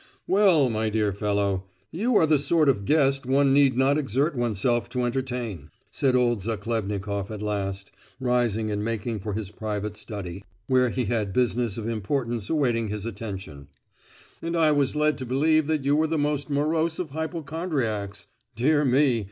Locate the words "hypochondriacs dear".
17.11-18.83